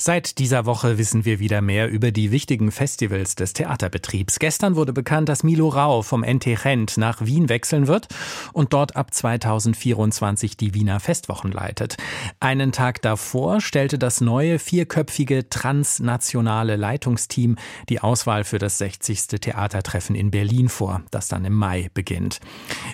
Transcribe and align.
Seit 0.00 0.38
dieser 0.38 0.64
Woche 0.64 0.96
wissen 0.96 1.24
wir 1.24 1.40
wieder 1.40 1.60
mehr 1.60 1.90
über 1.90 2.12
die 2.12 2.30
wichtigen 2.30 2.70
Festivals 2.70 3.34
des 3.34 3.52
Theaterbetriebs. 3.52 4.38
Gestern 4.38 4.76
wurde 4.76 4.92
bekannt, 4.92 5.28
dass 5.28 5.42
Milo 5.42 5.66
Rau 5.70 6.02
vom 6.02 6.22
NT 6.22 6.64
Rent 6.64 6.98
nach 6.98 7.20
Wien 7.20 7.48
wechseln 7.48 7.88
wird 7.88 8.06
und 8.52 8.72
dort 8.72 8.94
ab 8.94 9.12
2024 9.12 10.56
die 10.56 10.72
Wiener 10.72 11.00
Festwochen 11.00 11.50
leitet. 11.50 11.96
Einen 12.38 12.70
Tag 12.70 13.02
davor 13.02 13.60
stellte 13.60 13.98
das 13.98 14.20
neue 14.20 14.60
vierköpfige 14.60 15.48
transnationale 15.48 16.76
Leitungsteam 16.76 17.56
die 17.88 18.00
Auswahl 18.00 18.44
für 18.44 18.60
das 18.60 18.78
60. 18.78 19.26
Theatertreffen 19.40 20.14
in 20.14 20.30
Berlin 20.30 20.68
vor, 20.68 21.02
das 21.10 21.26
dann 21.26 21.44
im 21.44 21.54
Mai 21.54 21.90
beginnt. 21.92 22.38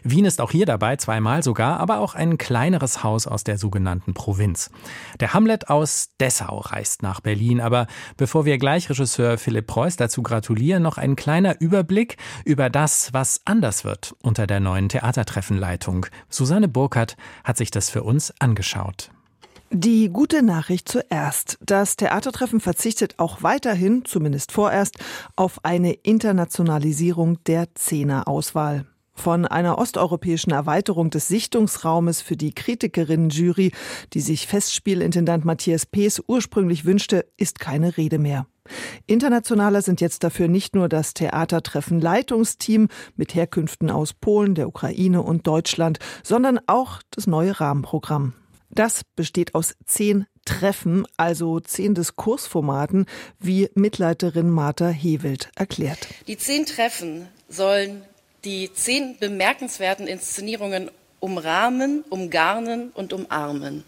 Wien 0.04 0.24
ist 0.24 0.40
auch 0.40 0.52
hier 0.52 0.64
dabei, 0.64 0.96
zweimal 0.96 1.42
sogar, 1.42 1.80
aber 1.80 1.98
auch 1.98 2.14
ein 2.14 2.38
kleineres 2.38 3.04
Haus 3.04 3.26
aus 3.26 3.44
der 3.44 3.58
sogenannten 3.58 4.14
Provinz. 4.14 4.70
Der 5.20 5.34
Hamlet 5.34 5.68
aus 5.68 6.08
Dessau 6.18 6.60
reist 6.60 6.93
reist 6.94 7.02
nach 7.02 7.20
Berlin. 7.20 7.60
Aber 7.60 7.86
bevor 8.16 8.44
wir 8.44 8.58
gleich 8.58 8.88
Regisseur 8.90 9.38
Philipp 9.38 9.66
Preuß 9.66 9.96
dazu 9.96 10.22
gratulieren, 10.22 10.82
noch 10.82 10.98
ein 10.98 11.16
kleiner 11.16 11.60
Überblick 11.60 12.16
über 12.44 12.70
das, 12.70 13.12
was 13.12 13.40
anders 13.44 13.84
wird 13.84 14.14
unter 14.22 14.46
der 14.46 14.60
neuen 14.60 14.88
Theatertreffenleitung. 14.88 16.06
Susanne 16.28 16.68
Burkhardt 16.68 17.16
hat 17.42 17.56
sich 17.56 17.70
das 17.70 17.90
für 17.90 18.02
uns 18.02 18.32
angeschaut. 18.38 19.10
Die 19.70 20.08
gute 20.08 20.42
Nachricht 20.42 20.88
zuerst. 20.88 21.58
Das 21.60 21.96
Theatertreffen 21.96 22.60
verzichtet 22.60 23.18
auch 23.18 23.42
weiterhin, 23.42 24.04
zumindest 24.04 24.52
vorerst, 24.52 24.98
auf 25.34 25.64
eine 25.64 25.92
Internationalisierung 25.92 27.42
der 27.44 27.74
Zehnerauswahl. 27.74 28.86
Von 29.14 29.46
einer 29.46 29.78
osteuropäischen 29.78 30.52
Erweiterung 30.52 31.10
des 31.10 31.28
Sichtungsraumes 31.28 32.20
für 32.20 32.36
die 32.36 32.52
Kritikerinnen-Jury, 32.52 33.72
die 34.12 34.20
sich 34.20 34.46
Festspielintendant 34.46 35.44
Matthias 35.44 35.86
Pees 35.86 36.22
ursprünglich 36.26 36.84
wünschte, 36.84 37.26
ist 37.36 37.60
keine 37.60 37.96
Rede 37.96 38.18
mehr. 38.18 38.46
Internationaler 39.06 39.82
sind 39.82 40.00
jetzt 40.00 40.24
dafür 40.24 40.48
nicht 40.48 40.74
nur 40.74 40.88
das 40.88 41.14
Theatertreffen 41.14 42.00
Leitungsteam 42.00 42.88
mit 43.16 43.34
Herkünften 43.34 43.90
aus 43.90 44.14
Polen, 44.14 44.54
der 44.54 44.68
Ukraine 44.68 45.22
und 45.22 45.46
Deutschland, 45.46 45.98
sondern 46.22 46.58
auch 46.66 47.00
das 47.10 47.26
neue 47.26 47.60
Rahmenprogramm. 47.60 48.32
Das 48.70 49.02
besteht 49.16 49.54
aus 49.54 49.74
zehn 49.86 50.26
Treffen, 50.44 51.06
also 51.16 51.60
zehn 51.60 51.94
Diskursformaten, 51.94 53.06
wie 53.38 53.70
Mitleiterin 53.74 54.50
Martha 54.50 54.88
Hewelt 54.88 55.50
erklärt. 55.54 56.08
Die 56.26 56.36
zehn 56.36 56.66
Treffen 56.66 57.28
sollen 57.48 58.02
die 58.44 58.72
zehn 58.72 59.18
bemerkenswerten 59.18 60.06
Inszenierungen 60.06 60.90
umrahmen, 61.20 62.04
umgarnen 62.10 62.90
und 62.90 63.12
umarmen. 63.12 63.84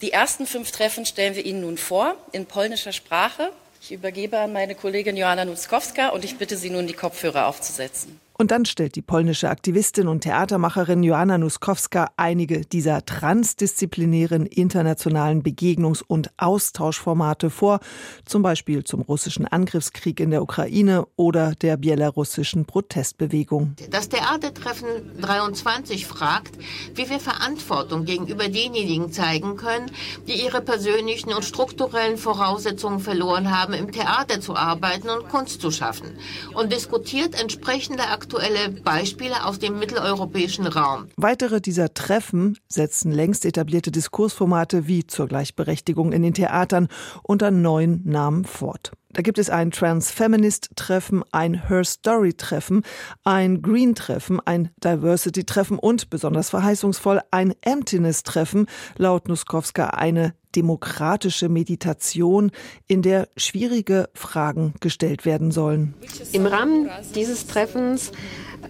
Die 0.00 0.12
ersten 0.12 0.46
fünf 0.46 0.70
Treffen 0.70 1.06
stellen 1.06 1.36
wir 1.36 1.44
Ihnen 1.44 1.60
nun 1.60 1.78
vor 1.78 2.16
in 2.32 2.46
polnischer 2.46 2.92
Sprache. 2.92 3.50
Ich 3.82 3.92
übergebe 3.92 4.38
an 4.38 4.52
meine 4.52 4.74
Kollegin 4.74 5.16
Joanna 5.16 5.44
Nutzkowska 5.44 6.08
und 6.08 6.24
ich 6.24 6.36
bitte 6.36 6.56
Sie 6.56 6.70
nun, 6.70 6.86
die 6.86 6.94
Kopfhörer 6.94 7.46
aufzusetzen. 7.46 8.20
Und 8.40 8.52
dann 8.52 8.64
stellt 8.64 8.96
die 8.96 9.02
polnische 9.02 9.50
Aktivistin 9.50 10.08
und 10.08 10.22
Theatermacherin 10.22 11.02
Joanna 11.02 11.36
Nuskowska 11.36 12.12
einige 12.16 12.62
dieser 12.62 13.04
transdisziplinären 13.04 14.46
internationalen 14.46 15.42
Begegnungs- 15.42 16.02
und 16.02 16.30
Austauschformate 16.38 17.50
vor, 17.50 17.80
zum 18.24 18.40
Beispiel 18.40 18.82
zum 18.82 19.02
russischen 19.02 19.46
Angriffskrieg 19.46 20.20
in 20.20 20.30
der 20.30 20.40
Ukraine 20.40 21.06
oder 21.16 21.54
der 21.54 21.76
belarussischen 21.76 22.64
Protestbewegung. 22.64 23.74
Das 23.90 24.08
Theatertreffen 24.08 24.88
23 25.20 26.06
fragt, 26.06 26.56
wie 26.94 27.10
wir 27.10 27.20
Verantwortung 27.20 28.06
gegenüber 28.06 28.48
denjenigen 28.48 29.12
zeigen 29.12 29.58
können, 29.58 29.90
die 30.26 30.42
ihre 30.42 30.62
persönlichen 30.62 31.34
und 31.34 31.44
strukturellen 31.44 32.16
Voraussetzungen 32.16 33.00
verloren 33.00 33.54
haben, 33.54 33.74
im 33.74 33.92
Theater 33.92 34.40
zu 34.40 34.56
arbeiten 34.56 35.10
und 35.10 35.28
Kunst 35.28 35.60
zu 35.60 35.70
schaffen 35.70 36.16
und 36.54 36.72
diskutiert 36.72 37.38
entsprechende 37.38 38.04
Aktionen 38.04 38.29
aktuelle 38.30 38.70
Beispiele 38.70 39.44
aus 39.44 39.58
dem 39.58 39.80
mitteleuropäischen 39.80 40.66
Raum. 40.68 41.06
Weitere 41.16 41.60
dieser 41.60 41.92
Treffen 41.94 42.56
setzen 42.68 43.10
längst 43.10 43.44
etablierte 43.44 43.90
Diskursformate 43.90 44.86
wie 44.86 45.04
zur 45.04 45.26
Gleichberechtigung 45.26 46.12
in 46.12 46.22
den 46.22 46.34
Theatern 46.34 46.86
unter 47.24 47.50
neuen 47.50 48.02
Namen 48.04 48.44
fort. 48.44 48.92
Da 49.12 49.22
gibt 49.22 49.38
es 49.38 49.50
ein 49.50 49.72
Trans-Feminist-Treffen, 49.72 51.24
ein 51.32 51.68
Her 51.68 51.84
Story-Treffen, 51.84 52.82
ein 53.24 53.60
Green-Treffen, 53.60 54.38
ein 54.44 54.70
Diversity-Treffen 54.84 55.78
und 55.78 56.10
besonders 56.10 56.50
verheißungsvoll 56.50 57.20
ein 57.32 57.54
Emptiness-Treffen, 57.62 58.66
laut 58.96 59.28
Nuskowska 59.28 59.88
eine 59.88 60.34
demokratische 60.54 61.48
Meditation, 61.48 62.50
in 62.86 63.02
der 63.02 63.28
schwierige 63.36 64.08
Fragen 64.14 64.74
gestellt 64.80 65.24
werden 65.24 65.50
sollen. 65.50 65.94
Im 66.32 66.46
Rahmen 66.46 66.88
dieses 67.14 67.46
Treffens 67.46 68.12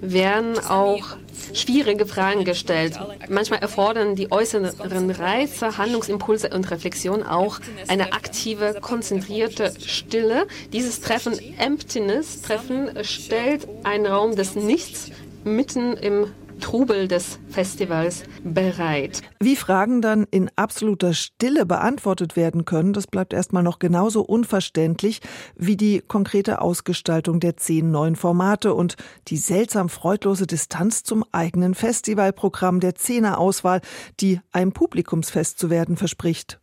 werden 0.01 0.59
auch 0.59 1.17
schwierige 1.53 2.07
Fragen 2.07 2.45
gestellt. 2.45 2.99
Manchmal 3.29 3.61
erfordern 3.61 4.15
die 4.15 4.31
äußeren 4.31 5.11
Reize, 5.11 5.79
Handlungsimpulse 5.79 6.51
und 6.51 6.71
Reflexion 6.71 7.23
auch 7.23 7.61
eine 7.89 8.13
aktive, 8.13 8.77
konzentrierte 8.81 9.73
Stille. 9.85 10.47
Dieses 10.73 11.01
Treffen, 11.01 11.39
Emptiness-Treffen, 11.59 13.05
stellt 13.05 13.67
einen 13.85 14.07
Raum 14.07 14.37
des 14.37 14.55
Nichts 14.55 15.11
mitten 15.45 15.95
im 15.95 16.27
Trubel 16.61 17.09
des 17.09 17.39
Festivals 17.49 18.25
bereit. 18.45 19.23
Wie 19.41 19.57
Fragen 19.57 20.03
dann 20.03 20.27
in 20.31 20.51
absoluter 20.57 21.15
Stille 21.15 21.67
beantwortet 21.67 22.37
werden 22.37 22.65
können, 22.65 22.93
das 22.93 23.07
bleibt 23.07 23.33
erstmal 23.33 23.63
noch 23.63 23.79
genauso 23.79 24.23
unverständlich 24.23 25.21
wie 25.57 25.77
die 25.77 26.01
konkrete 26.01 26.61
Ausgestaltung 26.61 27.41
der 27.41 27.57
zehn 27.57 27.91
neuen 27.91 28.17
Formate 28.17 28.75
und 28.75 28.97
die 29.29 29.37
seltsam 29.37 29.89
freudlose 29.89 30.47
Distanz 30.47 31.03
zum 31.03 31.25
eigenen 31.33 31.75
Festivalprogramm 31.75 32.81
der 32.81 32.95
Zehnerauswahl, 32.95 33.81
die 34.21 34.41
einem 34.53 34.73
Publikumsfest 34.73 35.59
zu 35.59 35.71
werden 35.71 35.97
verspricht. 35.97 36.61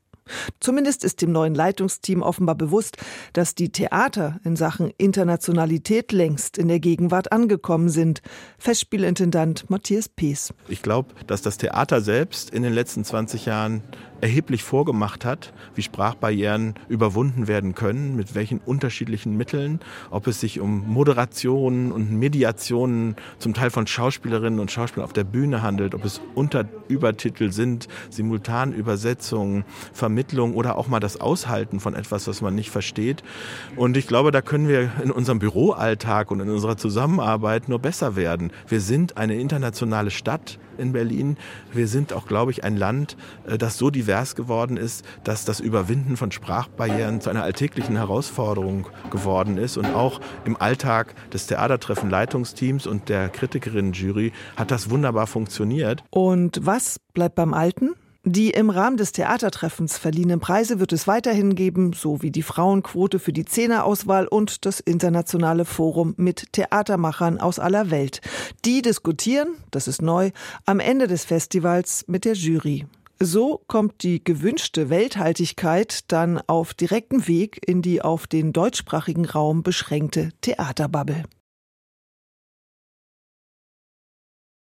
Zumindest 0.60 1.04
ist 1.04 1.22
dem 1.22 1.32
neuen 1.32 1.56
Leitungsteam 1.56 2.22
offenbar 2.22 2.56
bewusst, 2.56 2.98
dass 3.34 3.56
die 3.56 3.70
Theater 3.70 4.40
in 4.44 4.56
Sachen 4.56 4.92
Internationalität 4.98 6.12
längst 6.12 6.58
in 6.58 6.68
der 6.68 6.80
Gegenwart 6.80 7.32
angekommen 7.32 7.90
sind. 7.90 8.22
Festspielintendant 8.58 9.70
Matthias 9.70 10.10
Pees. 10.10 10.54
Ich 10.68 10.82
glaube, 10.82 11.14
dass 11.28 11.42
das 11.42 11.58
Theater 11.58 12.02
selbst 12.02 12.50
in 12.50 12.64
den 12.64 12.74
letzten 12.74 13.04
20 13.04 13.46
Jahren 13.46 13.82
erheblich 14.22 14.64
vorgemacht 14.64 15.26
hat, 15.26 15.54
wie 15.76 15.82
Sprachbarrieren 15.82 16.76
überwunden 16.90 17.48
werden 17.48 17.76
können, 17.76 18.16
mit 18.16 18.36
welchen 18.36 18.60
unterschiedlichen 18.60 19.38
Mitteln, 19.38 19.80
ob 20.10 20.28
es 20.28 20.40
sich 20.40 20.60
um 20.60 20.88
Moderationen 20.88 21.92
und 21.92 22.12
Mediationen 22.12 23.16
zum 23.40 23.54
Teil 23.54 23.70
von 23.70 23.88
Schauspielerinnen 23.88 24.60
und 24.60 24.72
Schauspielern 24.72 25.06
auf 25.06 25.14
der 25.14 25.24
Bühne 25.24 25.62
handelt, 25.62 25.94
ob 25.94 26.04
es 26.06 26.22
Unterübertitel 26.36 27.52
sind, 27.52 27.88
Simultanübersetzungen, 28.10 29.66
Vermittlung 29.94 30.56
oder 30.56 30.78
auch 30.78 30.88
mal 30.88 31.00
das 31.00 31.22
Aushalten 31.22 31.80
von 31.80 31.96
etwas, 31.96 32.28
was 32.28 32.42
man 32.42 32.56
nicht 32.56 32.72
versteht. 32.72 33.24
Und 33.76 33.98
ich 33.98 34.08
glaube, 34.08 34.32
da 34.32 34.42
können 34.42 34.68
wir 34.68 34.92
in 35.04 35.12
unserem 35.12 35.40
Büroalltag 35.40 36.32
und 36.32 36.40
in 36.40 36.50
unserer 36.50 36.78
Zusammenarbeit 36.78 37.70
nur 37.70 37.80
besser 37.80 38.16
werden. 38.16 38.52
Wir 38.68 38.82
sind 38.82 39.18
eine 39.18 39.36
internationale 39.36 40.12
Stadt 40.12 40.60
in 40.78 40.94
Berlin. 40.94 41.38
Wir 41.74 41.88
sind 41.88 42.14
auch, 42.14 42.28
glaube 42.28 42.52
ich, 42.52 42.64
ein 42.64 42.78
Land, 42.78 43.18
äh, 43.48 43.58
das 43.58 43.78
so 43.78 43.90
divers 43.90 44.07
geworden 44.36 44.78
ist, 44.78 45.06
dass 45.24 45.46
das 45.46 45.60
Überwinden 45.60 46.18
von 46.18 46.32
Sprachbarrieren 46.32 47.22
zu 47.22 47.30
einer 47.30 47.44
alltäglichen 47.44 47.98
Herausforderung 47.98 48.88
geworden 49.12 49.58
ist. 49.58 49.78
Und 49.78 49.86
auch 49.86 50.20
im 50.46 50.60
Alltag 50.60 51.14
des 51.32 51.48
Theatertreffen 51.48 52.10
Leitungsteams 52.10 52.88
und 52.88 53.10
der 53.10 53.30
Kritikerinnen-Jury 53.30 54.32
hat 54.56 54.72
das 54.72 54.90
wunderbar 54.90 55.28
funktioniert. 55.28 56.04
Und 56.10 56.66
was 56.66 57.00
bleibt 57.14 57.36
beim 57.36 57.54
Alten? 57.54 57.96
Die 58.30 58.50
im 58.50 58.70
Rahmen 58.70 58.98
des 58.98 59.14
Theatertreffens 59.14 59.98
verliehenen 59.98 60.42
Preise 60.42 60.82
wird 60.82 60.92
es 60.92 61.08
weiterhin 61.08 61.56
geben, 61.56 61.94
so 61.94 62.22
wie 62.22 62.30
die 62.30 62.44
Frauenquote 62.44 63.20
für 63.20 63.32
die 63.32 63.46
Zehnerauswahl 63.46 64.28
und 64.28 64.66
das 64.66 64.82
internationale 64.82 65.64
Forum 65.64 66.14
mit 66.18 66.52
Theatermachern 66.52 67.40
aus 67.40 67.58
aller 67.58 67.90
Welt. 67.90 68.20
Die 68.66 68.82
diskutieren, 68.82 69.56
das 69.72 69.88
ist 69.88 70.02
neu, 70.02 70.32
am 70.66 70.82
Ende 70.82 71.08
des 71.08 71.24
Festivals 71.24 72.04
mit 72.10 72.26
der 72.26 72.34
Jury. 72.34 72.86
So 73.20 73.64
kommt 73.68 74.04
die 74.04 74.24
gewünschte 74.24 74.92
Welthaltigkeit 74.92 76.12
dann 76.12 76.40
auf 76.46 76.76
direktem 76.76 77.28
Weg 77.28 77.68
in 77.68 77.82
die 77.82 78.02
auf 78.02 78.28
den 78.28 78.54
deutschsprachigen 78.54 79.26
Raum 79.26 79.64
beschränkte 79.64 80.30
Theaterbubble. 80.42 81.24